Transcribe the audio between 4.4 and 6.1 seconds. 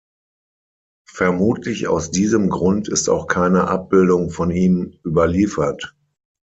ihm überliefert.